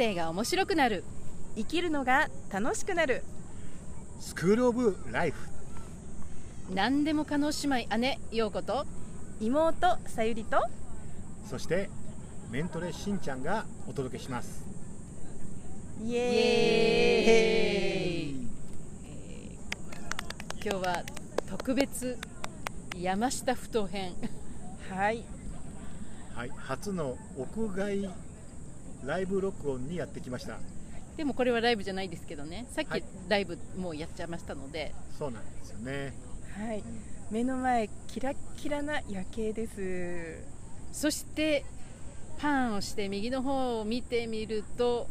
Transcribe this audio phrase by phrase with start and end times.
[0.00, 1.04] 生が面白くなる。
[1.56, 3.22] 生きるのが楽しくなる。
[4.18, 5.36] スクールオブライフ。
[6.74, 8.86] 何でも可能姉妹姉陽子と
[9.40, 10.62] 妹さゆりと
[11.44, 11.90] そして
[12.50, 14.64] メントレしんちゃんがお届けします。
[16.02, 18.38] イエーイ。
[19.04, 19.12] ー
[19.52, 19.58] イ。
[20.64, 21.02] 今日は
[21.46, 22.16] 特別
[22.96, 24.14] 山下ふ頭編。
[24.88, 25.24] はい。
[26.34, 26.50] はい。
[26.56, 28.08] 初の屋外
[29.04, 30.58] ライブ録音にやってきました。
[31.16, 32.66] でもこれはライブじゃないですけどね。
[32.70, 33.04] さっきはい。
[33.28, 36.14] ライブもうやっちゃいましたので、そうなんですよね。
[36.56, 36.82] はい。
[37.30, 40.42] 目の前キラッキラな夜景です。
[40.92, 41.64] そして
[42.38, 45.06] パンをして右の方を見てみると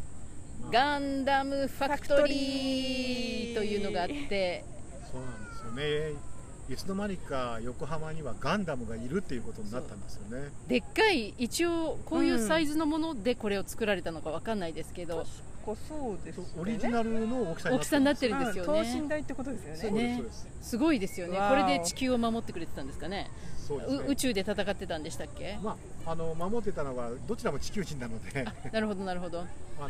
[0.71, 4.65] ガンダムファクトリーというのがあって。
[5.12, 5.71] そうなんですよ
[6.13, 6.29] ね
[6.70, 10.49] いつの間にか横浜にはガンダムがいるっていうことになったんですよね。
[10.67, 15.25] でっかい一応こういうサイズのものでこれを作られたのかわかんないですけど、
[15.65, 16.49] こそうですよね。
[16.59, 20.47] オリジナルの大きさ大きさになってるんうんですよ等身ね、大ってことですよそうねねそうです。
[20.62, 21.40] すごいですよね。
[21.49, 23.31] これで地球を守ってくれてたんですかね。
[23.67, 23.97] そうですね。
[24.07, 25.57] う宇宙で戦ってたんでしたっけ？
[25.63, 25.75] ま
[26.05, 29.90] あ、あの守ってたのはどちらも地球人なのでなるほどなるほどあ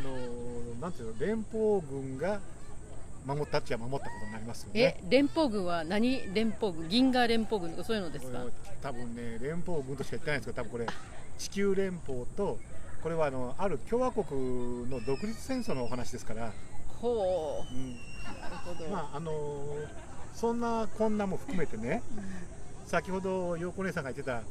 [0.80, 2.40] なんていうの連邦軍が
[3.26, 8.44] 守ったっちゃ守ったことになりますよえね連邦軍は何連邦軍銀河連邦軍とかそういうのですか？
[8.82, 10.86] 多分ね連邦軍としか言ってないんですけど多分これ
[11.38, 12.58] 地球連邦と
[13.02, 16.52] これはあのある共和国の独立戦争のお話ですから、
[17.00, 17.74] ほう。
[17.74, 17.78] ん。
[17.78, 19.32] うなるほど、まああの
[20.34, 22.02] そんなこんなも含めてね
[22.86, 24.42] 先ほど陽子姉さんが言ってた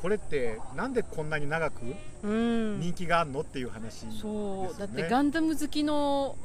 [0.00, 1.82] これってなんでこんなに長く
[2.22, 2.80] うん。
[2.80, 4.78] 人気があるのっていう話ですよね、そう。
[4.78, 6.36] だってガンダム好きの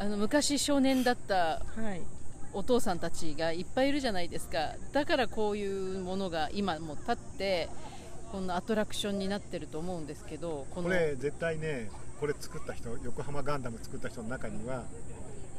[0.00, 1.34] あの昔少年だった
[1.76, 2.00] はい。
[2.52, 4.72] お父さんたちがいっぱいいるじゃないですか。
[4.92, 7.68] だからこういうものが今もう立って
[8.32, 14.84] こんなアトラクションになってると思うんですけどこのこれ絶対ねこれ作った人横浜ガンダム作った人の中には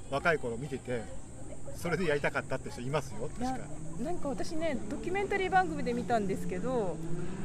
[0.10, 1.04] 若い頃見てて
[1.76, 3.30] それでやりたかったって人いますよ？
[3.40, 3.60] 確か
[4.04, 6.96] なんか私ねドキュメンタリー番組で見たんですけど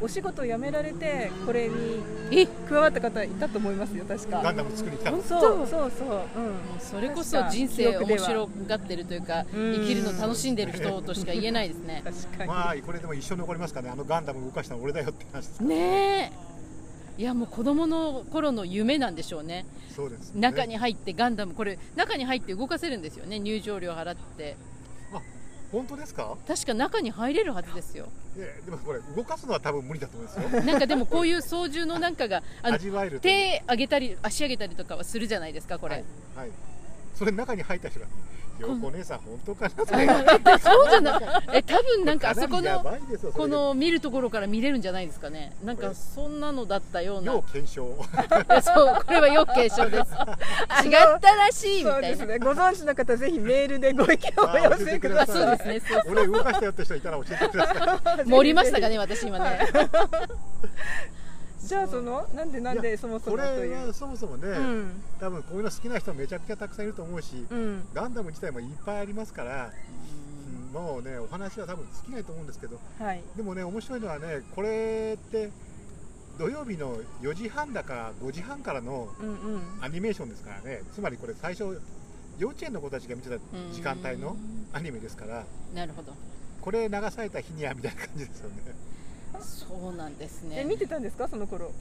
[0.00, 2.46] お仕事を辞められてこれにえ？
[2.46, 4.40] 加わった方いたと思いますよ確か。
[4.42, 5.22] ガンダム作りに来たの？
[5.22, 12.02] そうそうそう、うん、それこそ人生面白がってるというかうん生きるの楽しんでる人としか言えないですね。
[12.04, 13.92] 確かに、まあこれでも一生残りますからね。
[13.92, 16.32] あのガンダム動かしたの俺だよって話ですねえ
[17.18, 19.64] いやもう子供の頃の夢なんでしょうね。
[19.94, 23.38] そうです、ね、中に入ってガンダムこれ中に入って動かせるんですよね。
[23.38, 24.56] 入場料払って。
[25.14, 25.20] あ
[25.72, 26.36] 本当ですか？
[26.46, 28.08] 確か中に入れるはずですよ。
[28.36, 30.62] いやでもこれ動かすのは多分無理だと思いますよ。
[30.62, 33.60] なんかでもこういう操縦のなんかがあの味わえるという。
[33.60, 36.04] 手上げたり足上げたりとかはするじゃないですかこれ、はい、
[36.36, 36.50] はい、
[37.16, 38.06] それ中に入った人が
[38.58, 39.84] 陽子姉さん本当かな？
[39.86, 40.06] それ
[40.58, 41.22] そうじゃない
[41.52, 42.96] え多分なんか あそこの
[43.34, 45.52] この見るところから見れるんじゃないですかね。
[45.62, 47.32] なんかそんなのだったような。
[47.34, 47.84] 要検証。
[48.64, 50.04] そうこれは要継承です。
[50.86, 52.08] 違ったらしいみそうたいな。
[52.08, 52.38] ですね。
[52.38, 58.24] ご存知の方ぜひメールでご意見をお寄せくだあそうさいですねそう俺動かしたよって人いたら教えてください。
[58.28, 59.68] 盛りましたかね私今ね
[61.66, 63.70] じゃあそのなんでなんでそもそこもという？
[63.70, 65.02] れはそもそもね、うん。
[65.18, 67.84] 多分こういうの好きな人めちゃくちゃたくさんいると思うし、うん。
[67.92, 69.72] ガンダム自体もいっぱいありますから、
[70.74, 70.82] うん。
[70.82, 73.22] もうねお話は多分尽きないと思うんですけどはい。
[73.36, 75.50] でもね面白いのはねこれって
[76.38, 79.62] 土曜日の4時半だか5時半からのうんうん。
[79.80, 80.82] アニメーションですからね。
[80.94, 81.80] つまりこれ最初
[82.38, 83.36] 幼稚園の子たちが見てた
[83.72, 84.36] 時間帯の
[84.72, 85.44] アニメですから
[85.74, 86.12] なるほど。
[86.60, 88.56] これ流された日にはみたいな感じですよね
[89.40, 90.60] そうなんですね。
[90.60, 91.28] え見てたんですか？
[91.28, 91.72] その頃。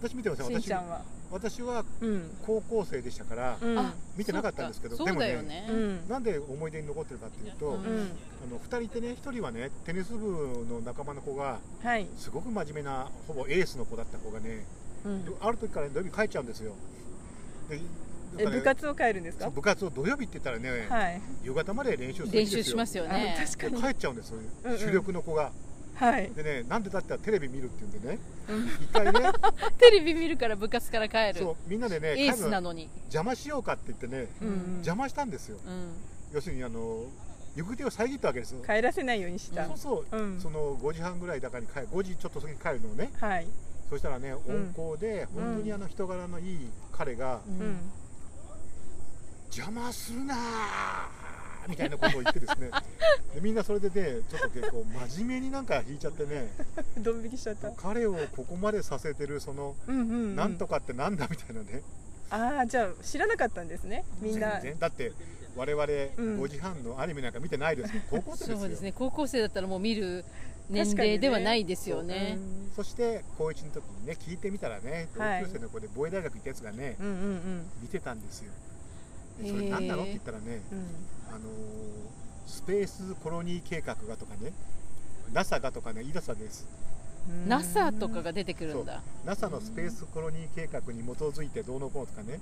[0.00, 1.02] 私見てますよ私しんちゃんは。
[1.30, 2.30] 私はうん。
[2.44, 3.78] 高校生でしたから、うん。
[3.78, 5.66] あ見てなかったんですけどでもねね。
[5.70, 6.08] うん。
[6.08, 7.74] なんで思い出に残ってるかっていうと、うん。
[7.74, 7.82] うん。
[7.82, 12.06] あの2人いてね1人はねテニス部の仲間の子がはい。
[12.18, 14.64] すごく真面目なほぼエースの子だった子がね、
[15.04, 15.24] うん。
[15.40, 16.72] ある時から土曜日帰っちゃうんですよ。
[17.68, 17.80] で
[18.38, 19.50] えだから部活を帰るんですか？
[19.50, 21.20] 部活を土曜日って言ったらね、はい。
[21.44, 22.62] 夕方まで練習するん練ですよ。
[22.64, 23.36] 習しますよね。
[23.38, 23.76] あ確かに。
[23.76, 24.78] で帰っちゃうんですよ、うんうん。
[24.78, 25.52] 主力の子が
[26.02, 26.32] はい。
[26.34, 28.18] でねなんでだったらテレビ見るって言うんでね
[28.48, 28.66] うん。
[28.66, 29.32] 一回ね
[29.78, 31.44] テレビ見るから部活から帰る。
[31.44, 32.90] そうみんなでねエースなのに。
[33.04, 34.72] 邪魔しようかって言ってね、うんうん。
[34.74, 35.58] 邪魔したんですよ。
[35.64, 35.92] うん。
[36.32, 37.04] 要するにあの
[37.54, 38.62] 行く手を遮ったわけですよ。
[38.66, 39.66] 帰らせないようにした。
[39.66, 40.40] そうそう、うん。
[40.40, 43.12] その5時半ぐらいだかに帰る5時ちょっと過ぎに帰るのをね。
[43.20, 43.46] はい。
[43.88, 44.74] そしたらねうん。
[44.76, 47.60] 温厚で本当にあの人柄のいい彼がうん。
[47.60, 47.78] うん。
[49.54, 50.38] 邪魔するなー
[51.68, 52.70] みたいなことを言ってですね。
[53.34, 56.48] でみんなそれでねちょっと結構真面目になんか弾いちゃってね。
[56.98, 57.70] ドン引きしちゃった。
[57.72, 60.36] 彼をここまでさせてるそのうんうんうん。
[60.36, 61.82] なんとかってなんだみたいなね。
[62.30, 64.04] ああじゃあ知らなかったんですね。
[64.20, 64.52] みんな。
[64.52, 64.78] 全然。
[64.78, 65.12] だって
[65.56, 66.42] 我々うん。
[66.42, 68.58] 5時半のアニメなんか見てないですけど高校生ですよ。
[68.58, 68.92] そうですね。
[68.92, 70.24] 高校生だったらもう見る
[70.70, 72.38] 年齢ではないですよね。
[72.74, 77.66] そして高1の時にね聞いてみたらね同はい級生の子で防衛大学行ったやつがね、うんうんうん。
[77.82, 78.52] 見てたんですよ
[79.42, 80.78] でそれ何なのって言ったらね、うん。
[81.28, 82.12] あのー
[82.46, 84.52] スペースコロニー計画がとかね
[85.32, 86.66] NASA がとかね言い出すわけです。
[87.28, 87.48] うん。
[87.48, 89.00] NASA とかが出てくるんだ。
[89.24, 92.40] NASA のスペースコロニー計画に基づいてどうのこうのとかね。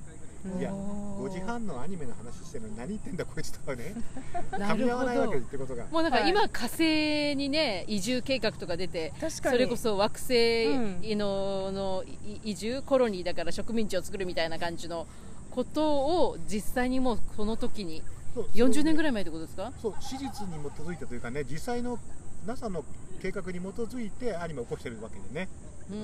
[0.58, 3.94] いやおー5時半のアニメの話してるのに何言ってんだこいつとかね。
[4.58, 5.86] な噛み合わないわけるほどってことが。
[5.92, 6.30] もうなんかはい。
[6.30, 9.54] 今火星にね移住計画とか出て確かに。
[9.54, 11.00] それこそ惑星うん。
[11.18, 12.02] の
[12.42, 15.06] 移住コロニーだから植民地を作るみたいな感じの
[15.50, 18.02] ことを実際にもうこの時に
[18.34, 19.72] そう40年ぐらい前ってことですか？
[19.80, 21.98] そう史実に基づいてというかね実際の
[22.46, 22.84] NASA の
[23.20, 25.48] 計画に基づいてアニメを起こしてるわけでね。
[25.90, 25.98] うん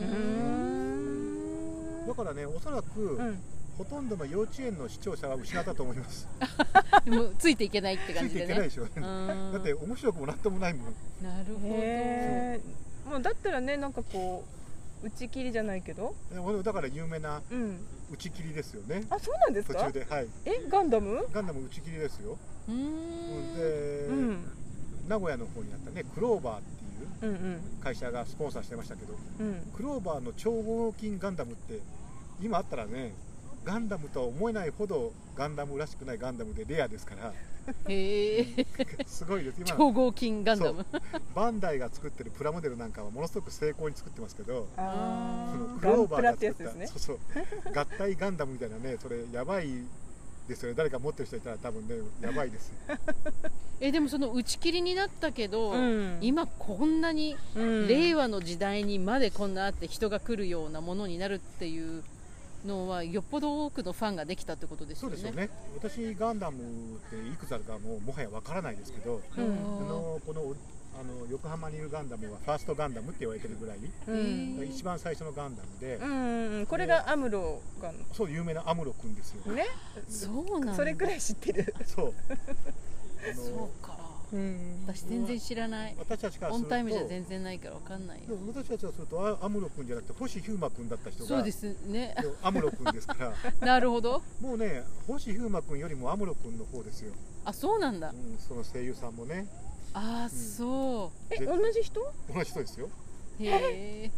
[2.05, 2.07] ん。
[2.07, 3.39] だからねおそらく、うん。
[3.79, 6.27] ほとんどの幼稚園の視聴者は失ったと思います。
[7.05, 8.93] で もついていけないってついてい感じでねけないでしょうね。
[8.97, 9.53] うん。
[9.53, 10.95] だって面白くもなんともないもん。
[11.23, 13.11] なるほど。
[13.13, 14.45] もうだったらねなんかこ
[15.03, 16.15] う打ち切りじゃないけど。
[16.65, 17.79] だから有名なうん
[18.11, 19.05] 打ち切りですよね。
[19.11, 20.29] あそうなんです途か中ではい。
[20.45, 21.27] えガンダム？
[21.33, 22.39] ガンダム打ち切りですよ、
[22.69, 22.75] うん。
[22.75, 23.63] んで、
[24.09, 24.45] うん。
[25.09, 26.61] 名古屋の方にあったねクローバーっ
[27.21, 29.63] ていう会社がスポンサーしてましたけどうん。
[29.77, 31.81] クローバーの超合金ガンダムって
[32.41, 33.13] 今あったらね
[33.65, 37.33] ガンダムとは思えないほどガンダムらしくないガンダムでレアですから
[37.89, 38.67] へえ
[39.07, 39.61] すごいです。
[39.61, 40.87] 今超合金ガンダム。
[41.35, 47.19] バンダイが作ってるプラモデルなんかはものすごく成功に作ってますけどあそのークローバーが作ったねそうそう
[47.75, 49.69] 合体ガンダムみたいなねそれやばい
[50.49, 50.75] ですよね。
[50.77, 52.69] 誰か持ってる人いたら多分ねやばいです。
[52.69, 52.75] よ
[53.81, 56.19] えでもその打ち切りになったけど、うん。
[56.21, 57.89] 今こんなにうん。
[57.89, 62.03] 令和の時代にまでこんなあって人が来るようなものになるっていう
[62.67, 65.17] のはよっぽど多くのファンができたってことですよね。
[65.17, 65.51] そうですよね。
[65.77, 66.59] 私ガンダム
[66.97, 69.45] っていくつあるかもうもはやわからないですけどうん。
[69.45, 69.47] あ
[69.89, 70.55] のこの
[70.99, 73.79] あの横浜にいるガンダムはファーストガンダムって言われてるぐらい、
[74.09, 74.67] うん。
[74.67, 77.93] 一番最初のガンダムで、うんうんこれがアムロが。
[78.13, 79.67] そう有名なアムロ君ですよ、ね。
[80.09, 81.75] そうなそれくらい知ってる。
[81.85, 82.15] そう。
[82.29, 83.93] あのそうか。
[83.93, 83.96] うん
[84.87, 85.97] 私全然知らない。
[85.99, 86.65] 私たちからすると。
[86.65, 88.37] オンタイムじゃ全然ないからわかんないよ。
[88.47, 91.29] 私たちからするとあアムロ君じゃなくて星飛雄馬君だった人が。
[91.29, 92.15] そうですね。
[92.21, 93.35] でアムロ君ですから。
[93.67, 94.23] なるほど。
[94.41, 97.13] もうね星飛雄馬君よりもアムロ君の方ですよ、
[97.45, 98.11] あそうなんだ。
[98.11, 99.47] うん、その声優さんもね。
[99.93, 102.01] ああそえ同じ人？
[102.33, 102.89] 同じ人ですよ。
[103.41, 103.49] うへ
[104.05, 104.11] え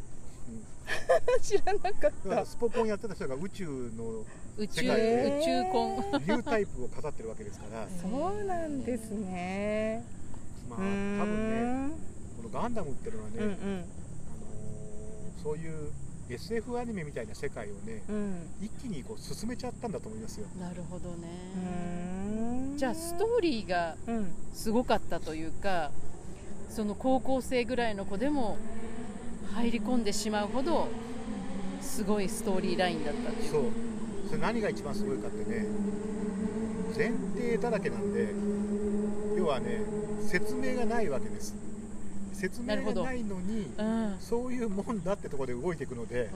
[1.42, 2.46] 知らなかった。
[2.46, 3.64] スポコンやってた人が宇宙
[3.96, 4.24] の
[4.58, 7.86] 宇宙世界で宇宙婚 ニュータイプを語ってるわけですから。
[7.88, 10.04] そうなんですね。
[10.68, 11.94] まあ多分ね
[12.36, 13.50] このガンダムっていうのはね、うんうん。
[13.50, 13.84] あのー
[15.42, 15.90] そういう
[16.30, 18.36] SF アニメみたいな世界をねうん。
[18.60, 20.46] 一気にこう進めちゃったんだと思いますよ。
[20.60, 24.32] なるほどうねじゃあストーリーがうん。
[24.52, 25.90] すごかったというか
[26.68, 28.56] その高校生ぐらいの子でも
[29.54, 30.88] 入り込んでしまうほど
[31.80, 33.50] すごいストーリーラインだったっていう。
[33.50, 33.62] そう
[34.28, 35.66] それ何が一番すごいかってね
[36.96, 38.28] 前提だらけなんで
[39.36, 39.80] 要はね
[40.22, 41.54] 説明がないわけです。
[42.34, 44.16] 説明がないのにうん。
[44.20, 46.30] そういうもんだってところで動いていくので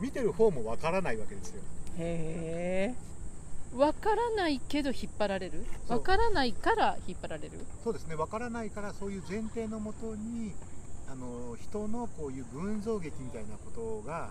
[0.00, 1.62] 見てる方もわからないわけですよ。
[1.98, 3.12] へえ。
[3.74, 5.64] 分からないけど引っ張られる？
[5.88, 7.52] 分からないから引っ張られる？
[7.82, 8.16] そうですね。
[8.16, 10.52] わからないからそういう前提のもとに
[11.10, 13.70] あの人のこういう群像劇みたいなこ
[14.02, 14.30] とが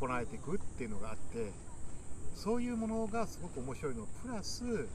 [0.00, 1.52] 行われていくっていうのがあって
[2.34, 4.06] そういうものがすごく面白いの。
[4.22, 4.88] プラス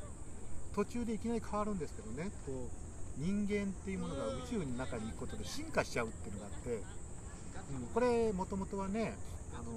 [0.74, 2.32] 途中でいきなり変わるんですけどね。
[2.46, 9.16] こう人間っていうものが宇宙の中に行くことで進化しちゃうっていうのがあって、うん、これもともとはね
[9.54, 9.72] あの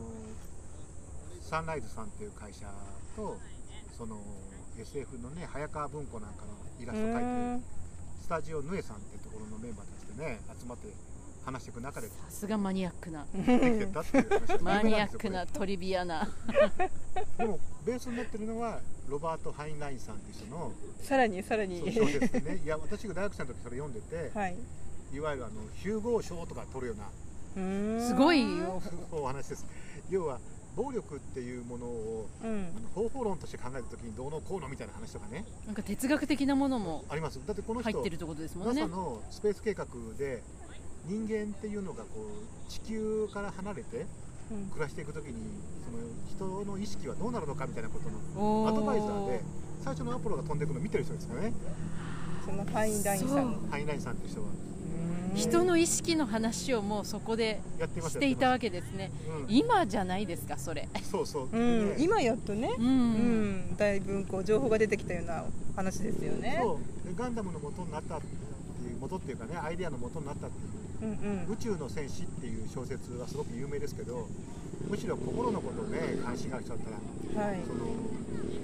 [1.41, 2.67] サンライズさんっていう会社
[3.17, 3.39] と
[3.97, 4.21] その
[4.79, 6.53] SF のね早川文庫なんかの
[6.83, 7.65] イラスト描いて
[8.23, 10.89] スタジオヌエさんっていうところのメンバーたちでね集まって
[11.45, 13.27] 話していく中でさすがマニアックな。
[14.61, 16.29] マニアックなトリビアな
[17.39, 21.81] でもベースになってるのはロバート・ハインラインさんっていう人のさらにさらに。
[21.81, 22.61] そうそうですね。
[22.65, 24.57] いや私が大学生の時それ読んでて、はい。
[25.13, 28.81] い、わゆるあのヒューゴー賞とか取るようなすごいよ。
[29.11, 29.67] お話です。
[30.09, 30.39] 要は
[30.77, 32.69] 暴力っていうものをうん。
[32.77, 35.45] あの方法論として考えた時にどうのこうのみたいな話とかね。
[35.67, 37.41] なんか哲学的なものもあります。
[37.45, 38.83] だってこの人入ってるってことですもんね。
[38.83, 39.87] NASA のスペース計画
[40.17, 40.43] で
[41.07, 44.07] 人間っていうのがこう地球から離れてうん
[44.73, 45.35] 暮らしていく時に
[46.37, 49.41] その人の意識はどうなるのかみたいなことのアドバイザーで
[49.83, 51.53] 最初のアポロが飛んでいくのを見てる人ですからね。
[52.45, 53.69] そのファインラインさん。
[53.71, 54.47] ハインラインさんっていう人は。
[54.49, 55.37] うーん。
[55.37, 59.11] 人の意識の話をもうそこでやってましていたわけですね。
[59.29, 60.89] うん今じゃないですかそれ。
[61.11, 61.89] そうそう、うん。
[61.91, 61.97] ね。
[61.99, 62.75] 今やっとね。
[62.79, 63.77] ううんん。
[63.77, 65.45] だいぶこう情報が出てきたような
[65.77, 66.59] 話ですよね。
[66.61, 67.09] そう。
[67.09, 68.21] でガンダムの元になった
[68.81, 70.71] っていう元っていうかねアイデアの元になったっていう。
[71.03, 71.53] うんうん。
[71.53, 74.29] 宇宙の戦士っていう小説はすごく有名ですけど
[74.89, 76.85] むしろ心のことをね関心がある人だっ
[77.35, 77.61] たらはい。
[77.67, 77.87] その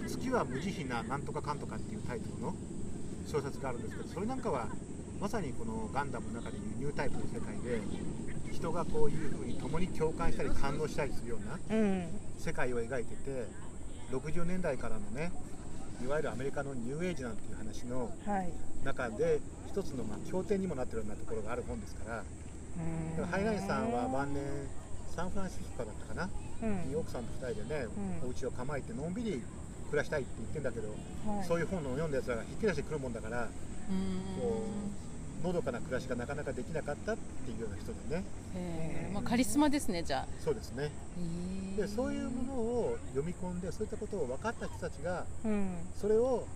[0.09, 2.55] 月は無慈悲ななんとかかんとかっていうタイトルの
[3.27, 4.69] 小説があるんですけどそれなんかは
[5.21, 7.81] まさにこのガンダムの中でいうニュータイプの世界で
[8.53, 12.09] 人がこういうふうに共に共感したり感動したりするようなうん。
[12.39, 13.47] 世界を描いてて
[14.13, 15.33] 60年代からのね
[16.03, 18.53] いわゆるアメリカのニューエイジなんていう話のはい。
[18.85, 22.25] 中で一つのまあ経典にもなってるようなところがある本ですからだか
[23.23, 24.43] らハイラインさんは晩年
[25.15, 26.29] サンフランシスコだったかな？
[26.63, 26.89] うん。
[26.91, 27.87] に奥さんと2人でね、
[28.23, 28.29] うん。
[28.29, 29.43] お家を構えてのんびり
[29.91, 30.89] 暮らしたいって言ってんだけど、
[31.27, 31.47] はい。
[31.47, 33.47] そういう本を読んだやつらがひっきり出してくるもんだからう
[34.41, 35.06] こう
[35.47, 38.25] のどかな暮らしがなかなかできなかったっていうような人でね。
[38.55, 39.15] へー。
[39.15, 40.27] まあ、カリスマですねじゃあ。
[40.43, 40.85] そうですね。
[40.85, 41.77] へー。
[41.77, 45.69] でそういうものを読み込んでそういったことを分かった人たちがうん。
[46.01, 46.47] それを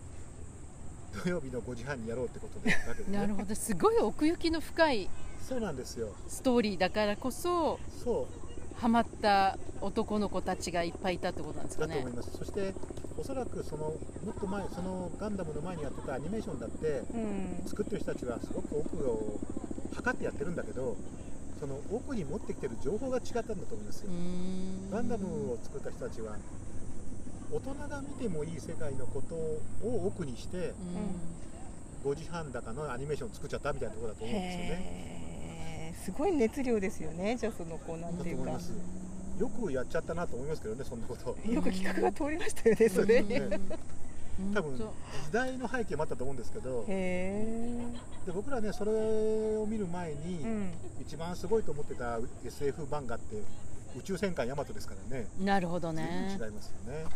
[1.24, 2.76] 土曜日の5時半にやろうってことでね。
[3.10, 3.54] なるほど。
[3.54, 5.08] すごい奥行きの深い
[5.46, 6.08] そうなんですよ。
[6.28, 8.80] ストーリーだからこそそう。
[8.80, 11.96] ハマった男の子たちがいっぱいいたってことなんですかね。
[11.96, 12.72] だと思います、そして
[13.18, 13.96] おそらくそのも
[14.30, 17.68] っと前そのガンダムの前にやってたアニメーションだってうん。
[17.68, 19.38] 作ってる人たちはすごく奥を
[19.94, 20.96] 測ってやってるんだけど
[21.60, 24.10] その奥に持ってきてる情報が違ったんだと思いますよ。
[24.90, 26.36] ガンダムを作った人たちは
[27.52, 30.72] 大人が見てもいい世界のことを奥にして
[32.04, 34.40] 5時半だかのアニメーションを作っちゃったみたいなところだと思うん。
[34.40, 38.72] ですよねすごい熱量ですよねじゃあそのこうなんていうか思います
[39.40, 41.30] よくやっちゃったなと思いますけどねそんなこと。
[41.50, 43.22] よく企画が通りましたよねそれ。
[43.22, 43.58] ね
[44.54, 44.74] 多分う。
[44.74, 44.84] ん時
[45.32, 46.84] 代の背景もあったと思うんですけど。
[46.88, 47.82] え
[48.26, 50.70] で僕らねそれを見る前に、うん。
[51.00, 53.36] 一番すごいと思ってた SF 漫画って
[53.96, 55.26] 宇宙戦艦ヤマトですからね。
[55.40, 56.36] なるほどね。
[56.38, 57.06] 違いますよね。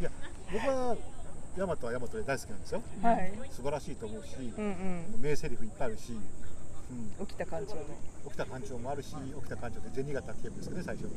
[0.00, 0.10] いや
[0.52, 0.96] 僕は
[1.56, 2.82] ヤマトはヤマトで大好きなんですよ。
[3.02, 3.32] はい。
[3.50, 4.64] 素晴らしいと思うし、うん
[5.14, 5.20] うん。
[5.20, 6.12] 名台詞いっぱいあるし、
[7.18, 7.82] うん、沖田館長の
[8.24, 11.08] 沖田館長もあるし沖田館長って銭形警部ですよね最初。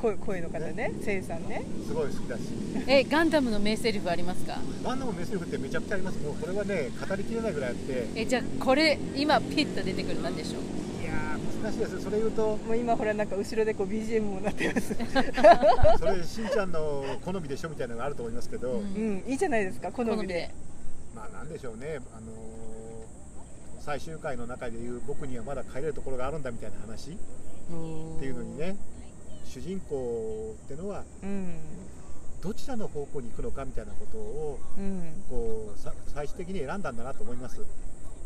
[0.00, 0.92] 声声の方ね。
[1.02, 1.64] せいさんね。
[1.86, 2.42] すごい好きだし。
[2.86, 4.58] えガンダムの名台詞ありますか？
[4.84, 6.18] ガンダムの名台詞ってめちゃくちゃあります。
[6.22, 8.08] もうこれはね語りきれないぐらいあって。
[8.14, 11.02] えじゃあこれ今ピッと出てくるなんでしょう？
[11.02, 12.00] いやー難しいです。
[12.02, 12.56] それ言うと。
[12.56, 14.94] もう今ほらなんか後ろでこう BGM もなってます。
[15.98, 18.94] それしんちゃんの好みでしょみたいなのがあると思いますけど、うん。
[18.94, 20.50] うんいいじゃないですか好みで。
[21.14, 22.53] まあなんでしょうね、あのー
[23.84, 28.76] 最終回の中でいう僕にはまだ帰れるところがあるんだみたいな話っっていうのにね
[29.44, 31.58] 主人公ってのはうん
[32.42, 35.24] どちらの方向に行くのかみたいなことをうん。
[35.28, 37.60] こうさ最終的に選んだんだなと思います。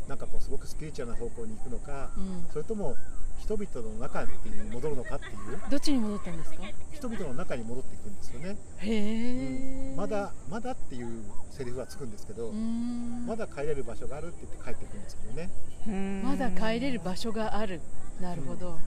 [0.09, 2.47] なんかこうすごくスピリチュアルな方向に行くのかうん。
[2.53, 2.95] それとも
[3.39, 4.29] 人々の中に
[4.73, 5.35] 戻るのかっていう？
[5.71, 6.59] どっちに戻ったんですか？
[6.93, 9.95] 人々の中に戻っていくんですよね、へえ。
[9.97, 15.51] まだまだっていうセリフはつくんですけど、まだだ帰れる場所があるって言って帰ってくるんですけどね。
[15.87, 16.23] うん。
[16.25, 17.81] まだ帰れる場所がある。
[18.21, 18.79] なるほど。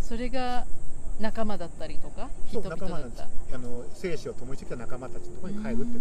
[0.00, 0.64] それが
[1.20, 2.30] 仲間だったりとか？
[2.48, 2.84] 人そう々だった。
[2.86, 3.22] 仲間なんです。
[3.54, 6.00] あの生死を共にしてきた仲間たちのところに帰るって言って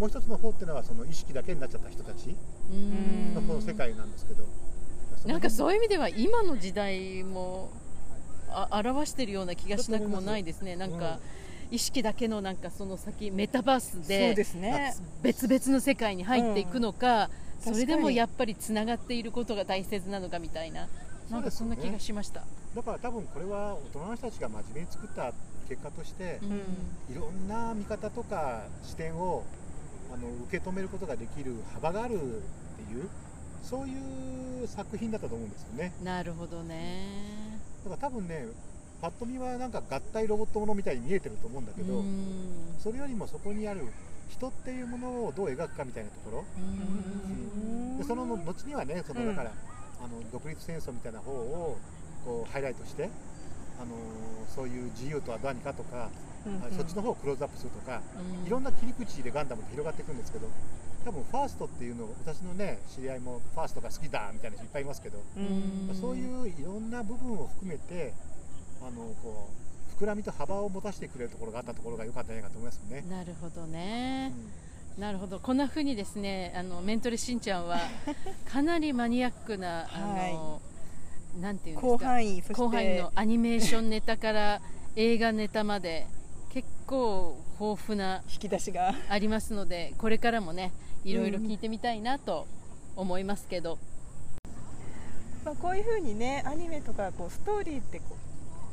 [0.00, 2.34] もう一つの方っていうのはその意識だけになっちゃった人たち
[2.70, 3.34] うん。
[3.34, 4.44] のこの世界なんですけど
[5.24, 7.70] なんかそういう意味では今の時代も
[8.50, 10.76] あ表してるような気がしなくもないですね。
[10.76, 11.18] なんか
[11.70, 14.94] 意識だけのなんかその先メタバースそうでですね。
[15.22, 17.30] 別々の世界に入っていくのか、
[17.66, 17.74] うん。
[17.74, 20.88] それでもやっぱりつながっていることが大切なのかみたいな。
[21.30, 22.42] なんかそんな気がしました、
[22.76, 25.32] だから多分これは大人の人たちが真面目に作った
[25.70, 27.14] 結果としてう、ん。
[27.16, 29.42] いろんな見方とか視点を
[30.12, 33.08] あの受け止めることができる幅があるっていう
[33.64, 33.92] そうい
[34.64, 35.92] う作品だったと思うんですよね。
[36.02, 37.58] なるほどね。
[37.84, 38.46] だから多分ね
[39.00, 42.74] パッと見はなんか合体ロボットものみたいに見えてると思うんだけど、うん。
[42.78, 43.86] それよりもそこにある
[44.30, 46.44] 人っていうものをどう描くかみたいなところ。
[46.56, 47.98] うん。
[47.98, 49.28] でその後にはねそのうん。
[49.28, 49.50] だから、
[50.02, 51.78] あの独立戦争みたいな方を
[52.24, 53.10] こうハイライトして、
[53.80, 53.96] あの
[54.54, 56.08] そういう自由とは何かとか、
[56.46, 56.76] うんうん。
[56.76, 58.46] そっちの方をクローズアップするとか、うん。
[58.46, 60.48] いろんな切り口でガンダムって広がっていくんですけど
[61.04, 65.94] 多分ファーストっていうのを私のね知り合いもファーストが好きだみたいな人いっぱいいますけど、うん。
[65.94, 68.12] そういういろんな部分を含めて
[68.80, 73.04] あのこう膨らみと幅を持たせてくれるところがあったところが良かったんじゃないかと思いますよね。
[73.08, 74.32] なるほどね、
[74.96, 75.02] うん。
[75.02, 75.38] なるほど。
[75.38, 77.78] こんな風にですねあのメントレしんちゃんは
[78.50, 79.98] かなりマニアックなあ
[80.32, 80.60] の、
[81.40, 81.86] なんていうんで
[82.42, 84.60] すか広範囲のアニメーションネタから
[84.96, 86.23] 映画ネタまで結
[86.86, 88.94] 構豊富な引き出しが。
[89.08, 90.72] ありますのでこれからもね
[91.04, 92.46] いろいろ聞いてみたいなと
[92.96, 93.78] 思いますけど、
[95.44, 98.16] まあ、こういう風にねアニメとかこうストーリーってこ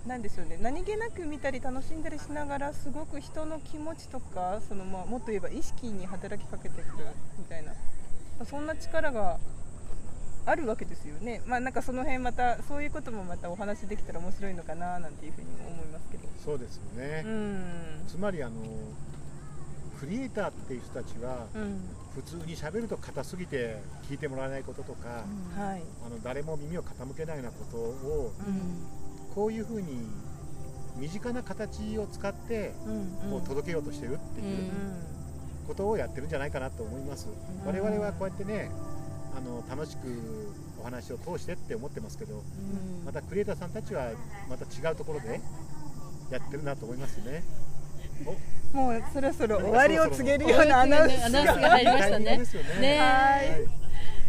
[0.06, 0.58] うなんでしょうね。
[0.60, 7.06] 何気なく見たり楽しんだりしながらすごく人の気持ちとかその、まあ、もっと言えば意識に働きかけてくる
[7.38, 7.74] みたいな。
[8.46, 9.38] そんな力が
[10.46, 11.42] あるわけですよね。
[11.46, 16.28] まあなんかその辺またそういうこともまたお話できたら面白いのかななんていうふうにも思いますけど。
[16.44, 17.64] そうですよね、うん。
[18.08, 18.56] つまりあの
[20.00, 21.82] クリエイターっていう人たちはうん。
[22.16, 23.78] 普通に喋ると硬すぎて
[24.10, 25.24] 聞いてもらえないこととか、
[25.56, 25.84] はい。
[26.06, 29.34] あの誰も耳を傾けないようなことをうん。
[29.34, 30.06] こういうふうに
[30.98, 34.72] 身近な形を使ってうんこう届けようとしてるっていううん
[35.68, 37.32] ことをやってるんじゃないかなと思います、ん。
[37.66, 38.70] 我々はこうやってね
[39.36, 43.06] あの楽しくお話を通してって思ってますけどうん。
[43.06, 44.12] またクリエイターさんたちは
[44.50, 45.40] また違うところで
[46.32, 47.44] やってるなと思いますね。
[48.26, 48.36] お
[48.76, 51.54] もうそろそろ終わりを告げるようなアナウンスが。
[51.70, 52.38] 入りましたね。
[52.38, 52.80] ね。
[52.80, 53.82] ねはい。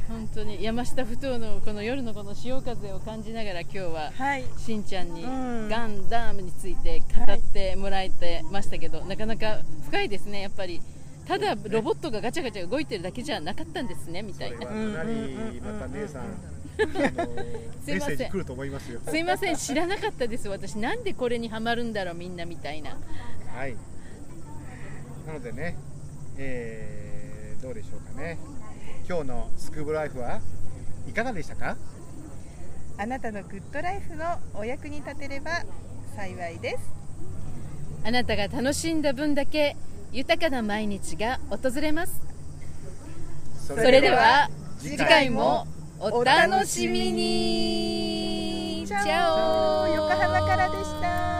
[0.09, 4.45] 本当に山下ふ頭のこの夜のこの潮風を感じながら今日ははい。
[4.59, 5.69] しんちゃんにうん。
[5.69, 10.83] ガンダームについて語ってもらえてましたけど、なかなか深いですねやっぱり
[11.27, 14.59] ただロボットがガチャガチャ動いてるだけじゃなかったんですねみたいな。
[14.59, 19.01] それはかなりまた姉さんあのメッセージ来ると思いますよ。
[19.07, 19.57] すいません。
[19.57, 20.49] 知らなかったです。
[20.49, 22.97] 私なんでこれにはまるんだろうみんなみたいな。
[23.55, 23.77] はい。
[25.27, 25.77] なのでね、
[26.39, 28.39] えーどうでしょうかね。
[29.09, 30.41] 今日のスクーブライフは
[31.09, 31.77] いかがでしたか？
[32.99, 34.25] あなたのグッドライフの
[34.55, 35.63] お役に立てれば
[36.17, 36.79] 幸いです。
[38.05, 39.77] あなたが楽しんだ分だけ
[40.13, 42.21] 豊かな毎日が訪れます。
[43.67, 45.67] それでは次回回も
[45.99, 48.85] お楽しみに。
[48.87, 49.89] チャオ。
[49.89, 51.32] 横浜からでした。